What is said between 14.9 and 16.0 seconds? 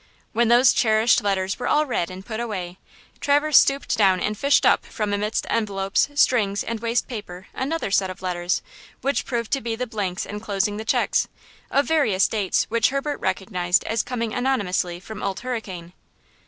from Old Hurricane.